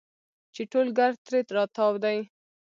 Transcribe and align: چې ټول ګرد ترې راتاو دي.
چې 0.53 0.61
ټول 0.71 0.87
ګرد 0.97 1.17
ترې 1.25 1.39
راتاو 1.55 1.91
دي. 2.03 2.17